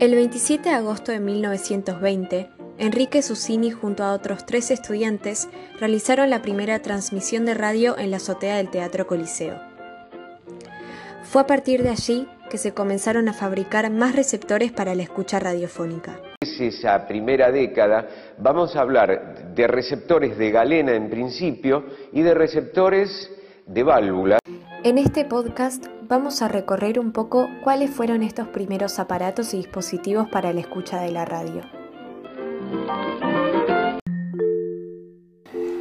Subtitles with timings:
[0.00, 5.48] El 27 de agosto de 1920, Enrique Susini junto a otros tres estudiantes
[5.80, 9.60] realizaron la primera transmisión de radio en la azotea del Teatro Coliseo.
[11.24, 15.40] Fue a partir de allí que se comenzaron a fabricar más receptores para la escucha
[15.40, 16.20] radiofónica.
[16.42, 18.06] Es esa primera década,
[18.38, 23.32] vamos a hablar de receptores de galena en principio y de receptores
[23.66, 24.38] de válvula.
[24.84, 30.28] En este podcast vamos a recorrer un poco cuáles fueron estos primeros aparatos y dispositivos
[30.28, 31.62] para la escucha de la radio.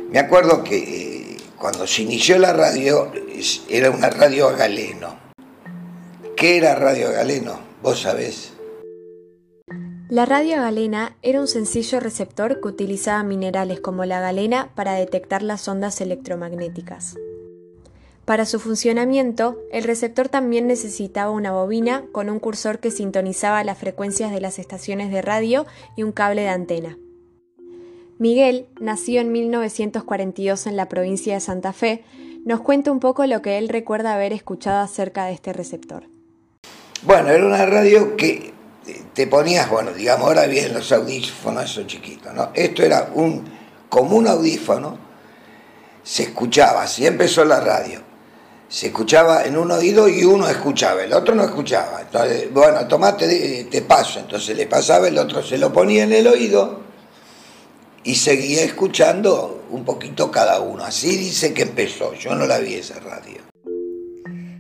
[0.10, 3.12] Me acuerdo que eh, cuando se inició la radio
[3.70, 5.16] era una radio a galeno.
[6.36, 7.60] ¿Qué era radio a galeno?
[7.84, 8.54] Vos sabés.
[10.10, 15.44] La radio galena era un sencillo receptor que utilizaba minerales como la galena para detectar
[15.44, 17.16] las ondas electromagnéticas.
[18.28, 23.78] Para su funcionamiento, el receptor también necesitaba una bobina con un cursor que sintonizaba las
[23.78, 26.98] frecuencias de las estaciones de radio y un cable de antena.
[28.20, 32.04] Miguel, nacido en 1942 en la provincia de Santa Fe,
[32.44, 36.04] nos cuenta un poco lo que él recuerda haber escuchado acerca de este receptor.
[37.04, 38.52] Bueno, era una radio que
[39.14, 42.50] te ponías, bueno, digamos, ahora bien los audífonos esos chiquitos, ¿no?
[42.54, 43.46] Esto era un,
[43.88, 44.98] como un audífono,
[46.04, 48.07] se escuchaba, así empezó la radio
[48.70, 52.02] se escuchaba en un oído y uno escuchaba, el otro no escuchaba.
[52.02, 54.20] Entonces, bueno, tomate, te paso.
[54.20, 56.82] Entonces le pasaba, el otro se lo ponía en el oído
[58.04, 60.84] y seguía escuchando un poquito cada uno.
[60.84, 63.38] Así dice que empezó, yo no la vi esa radio.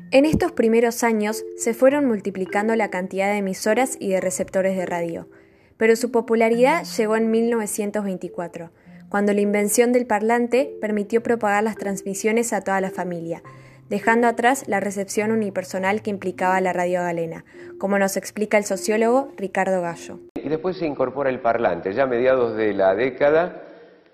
[0.09, 4.85] En estos primeros años se fueron multiplicando la cantidad de emisoras y de receptores de
[4.85, 5.27] radio,
[5.75, 8.71] pero su popularidad llegó en 1924,
[9.09, 13.43] cuando la invención del parlante permitió propagar las transmisiones a toda la familia,
[13.89, 17.45] dejando atrás la recepción unipersonal que implicaba la radio galena,
[17.77, 20.19] como nos explica el sociólogo Ricardo Gallo.
[20.35, 23.63] Y después se incorpora el parlante, ya a mediados de la década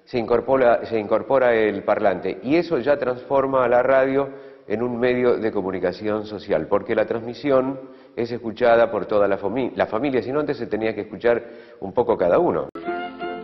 [0.06, 4.30] se incorpora, se incorpora el parlante y eso ya transforma a la radio
[4.68, 7.80] en un medio de comunicación social, porque la transmisión
[8.16, 9.40] es escuchada por toda la,
[9.76, 11.44] la familia, si no antes se tenía que escuchar
[11.82, 12.70] un poco cada uno.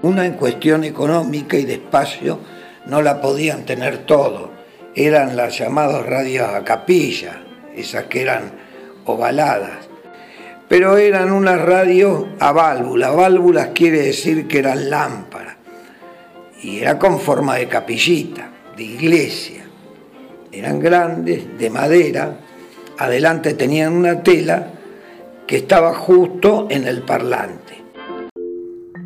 [0.02, 2.40] Una en cuestión económica y de espacio
[2.86, 4.59] no la podían tener todo
[5.08, 7.42] eran las llamadas radios a capilla,
[7.74, 8.52] esas que eran
[9.06, 9.88] ovaladas.
[10.68, 13.16] Pero eran unas radios a válvulas.
[13.16, 15.56] Válvulas quiere decir que eran lámparas.
[16.62, 19.64] Y era con forma de capillita, de iglesia.
[20.52, 22.38] Eran grandes, de madera.
[22.98, 24.68] Adelante tenían una tela
[25.48, 27.69] que estaba justo en el parlante.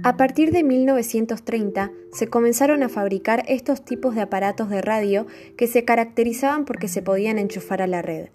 [0.05, 5.27] A partir de 1930 se comenzaron a fabricar estos tipos de aparatos de radio
[5.57, 8.27] que se caracterizaban porque se podían enchufar a la red.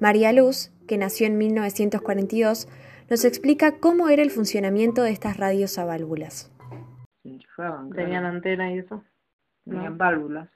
[0.00, 2.68] María Luz, que nació en 1942,
[3.08, 6.50] nos explica cómo era el funcionamiento de estas radios a válvulas.
[7.94, 9.04] Tenían antena y eso.
[9.64, 10.48] Tenían válvulas.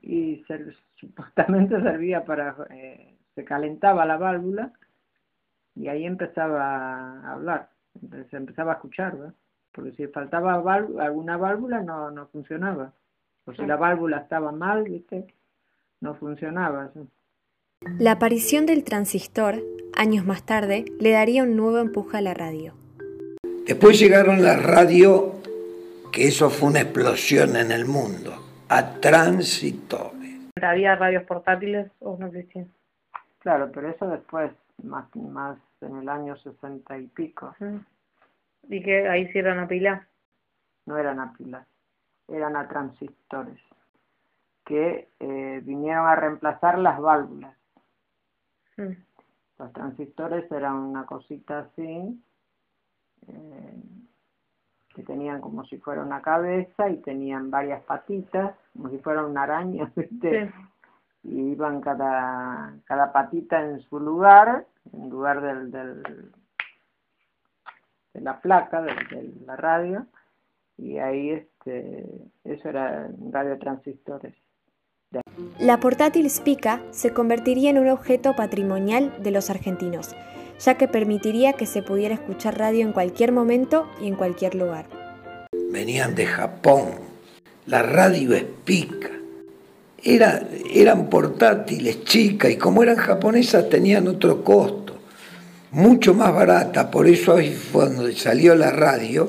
[0.00, 0.44] Y
[0.94, 2.56] supuestamente servía para...
[2.70, 4.72] Eh, se calentaba la válvula
[5.76, 7.70] y ahí empezaba a hablar,
[8.30, 9.34] se empezaba a escuchar, ¿verdad?
[9.78, 12.92] Porque si faltaba alguna válvula no, no funcionaba.
[13.44, 15.24] O si la válvula estaba mal, ¿viste?
[16.00, 16.90] no funcionaba.
[18.00, 19.62] La aparición del transistor,
[19.94, 22.74] años más tarde, le daría un nuevo empuje a la radio.
[23.66, 25.34] Después llegaron las radios,
[26.10, 28.34] que eso fue una explosión en el mundo,
[28.68, 30.40] a transistores.
[30.60, 32.66] ¿Había radios portátiles o no existían?
[33.38, 34.50] Claro, pero eso después,
[34.82, 37.54] más, más en el año sesenta y pico.
[37.60, 37.64] ¿Y
[38.68, 40.06] que ahí sí eran a pilas?
[40.86, 41.66] No eran a pilas,
[42.28, 43.60] eran a transistores,
[44.64, 47.56] que eh, vinieron a reemplazar las válvulas.
[48.76, 48.92] Mm.
[49.58, 52.22] Los transistores eran una cosita así,
[53.26, 53.82] eh,
[54.94, 59.42] que tenían como si fuera una cabeza y tenían varias patitas, como si fuera una
[59.44, 60.52] araña, ¿viste?
[61.24, 66.32] Y iban cada, cada patita en su lugar, en lugar del, del
[68.20, 68.94] la placa de,
[69.46, 70.06] la radio
[70.76, 72.04] y ahí este,
[72.44, 74.34] eso era radiotransistores.
[75.58, 80.14] La portátil Spica se convertiría en un objeto patrimonial de los argentinos,
[80.58, 84.86] ya que permitiría que se pudiera escuchar radio en cualquier momento y en cualquier lugar.
[85.70, 86.90] Venían de Japón,
[87.66, 89.10] la radio Spica.
[90.02, 90.42] Era,
[90.72, 94.87] eran portátiles chicas y como eran japonesas tenían otro costo
[95.78, 99.28] mucho más barata, por eso ahí fue cuando salió la radio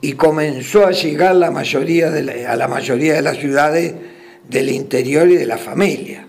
[0.00, 3.94] y comenzó a llegar la mayoría de a la mayoría de las ciudades
[4.48, 6.26] del interior y de la familia.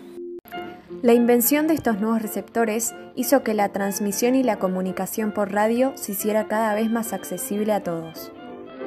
[1.01, 5.93] La invención de estos nuevos receptores hizo que la transmisión y la comunicación por radio
[5.95, 8.31] se hiciera cada vez más accesible a todos.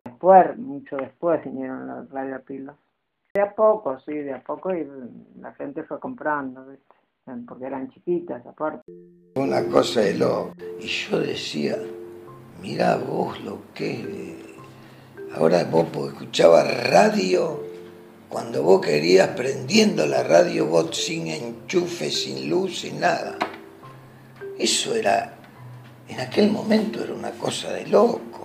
[0.04, 2.76] Después, mucho después vinieron las radiopilas.
[3.34, 4.86] De a poco, sí, de a poco y
[5.40, 6.94] la gente fue comprando, ¿viste?
[7.47, 8.93] Porque eran chiquitas aparte.
[9.37, 10.53] Una cosa de lo...
[10.81, 11.79] Y yo decía,
[12.61, 14.35] mira vos lo que...
[15.35, 17.61] Ahora vos escuchabas radio,
[18.29, 23.37] cuando vos querías prendiendo la radio, vos sin enchufe, sin luz, sin nada.
[24.56, 25.35] Eso era,
[26.09, 28.44] en aquel momento era una cosa de loco.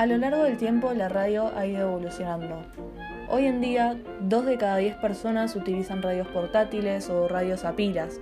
[0.00, 2.62] A lo largo del tiempo la radio ha ido evolucionando.
[3.28, 8.18] Hoy en día, dos de cada diez personas utilizan radios portátiles o radios a pilas,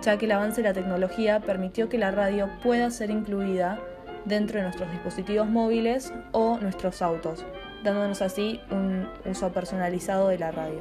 [0.00, 3.78] ya que el avance de la tecnología permitió que la radio pueda ser incluida
[4.24, 7.44] dentro de nuestros dispositivos móviles o nuestros autos,
[7.84, 10.80] dándonos así un uso personalizado de la radio.